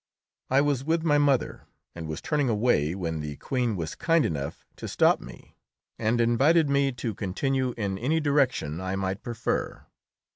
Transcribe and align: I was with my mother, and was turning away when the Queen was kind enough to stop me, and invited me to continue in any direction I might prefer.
I 0.49 0.61
was 0.61 0.83
with 0.83 1.03
my 1.03 1.19
mother, 1.19 1.67
and 1.93 2.07
was 2.07 2.23
turning 2.23 2.49
away 2.49 2.95
when 2.95 3.19
the 3.19 3.35
Queen 3.35 3.75
was 3.75 3.93
kind 3.93 4.25
enough 4.25 4.65
to 4.77 4.87
stop 4.87 5.19
me, 5.21 5.55
and 5.99 6.19
invited 6.19 6.71
me 6.71 6.91
to 6.93 7.13
continue 7.13 7.75
in 7.77 7.99
any 7.99 8.19
direction 8.19 8.81
I 8.81 8.95
might 8.95 9.21
prefer. 9.21 9.85